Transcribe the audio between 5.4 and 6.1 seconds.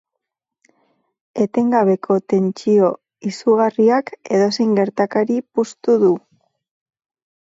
puztu